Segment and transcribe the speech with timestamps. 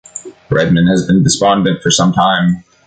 [0.49, 2.63] Redman had been despondent for some time.